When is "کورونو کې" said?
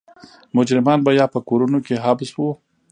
1.47-1.95